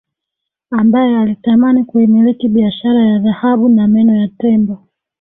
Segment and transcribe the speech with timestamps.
[0.71, 4.79] ambaye alitamani kuimiliki biashara ya dhahabu na meno ya tembo